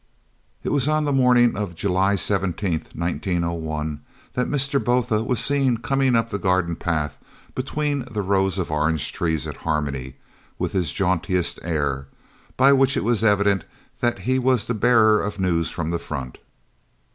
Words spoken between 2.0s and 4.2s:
17th, 1901,